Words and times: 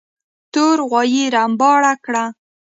تور 0.53 0.77
غوايي 0.89 1.23
رمباړه 1.35 1.93
کړه. 2.05 2.25